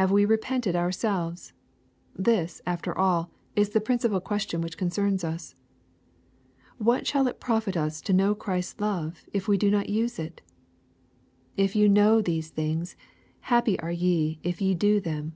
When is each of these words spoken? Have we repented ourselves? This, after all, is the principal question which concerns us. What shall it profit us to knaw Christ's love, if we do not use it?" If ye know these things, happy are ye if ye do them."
Have 0.00 0.10
we 0.10 0.24
repented 0.24 0.74
ourselves? 0.74 1.52
This, 2.16 2.62
after 2.64 2.96
all, 2.96 3.28
is 3.54 3.68
the 3.68 3.82
principal 3.82 4.18
question 4.18 4.62
which 4.62 4.78
concerns 4.78 5.24
us. 5.24 5.54
What 6.78 7.06
shall 7.06 7.26
it 7.28 7.38
profit 7.38 7.76
us 7.76 8.00
to 8.00 8.14
knaw 8.14 8.32
Christ's 8.32 8.80
love, 8.80 9.26
if 9.34 9.48
we 9.48 9.58
do 9.58 9.70
not 9.70 9.90
use 9.90 10.18
it?" 10.18 10.40
If 11.64 11.76
ye 11.76 11.86
know 11.86 12.22
these 12.22 12.48
things, 12.48 12.96
happy 13.40 13.78
are 13.80 13.92
ye 13.92 14.38
if 14.42 14.62
ye 14.62 14.74
do 14.74 15.00
them." 15.00 15.34